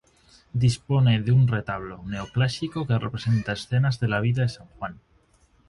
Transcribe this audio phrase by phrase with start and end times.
[0.61, 4.99] Dispone de un retablo Neoclásico que representa escenas de la vida de San Juan.